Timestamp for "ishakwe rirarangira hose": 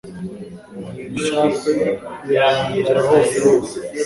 1.19-3.35